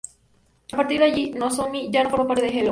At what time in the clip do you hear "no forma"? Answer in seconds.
2.03-2.29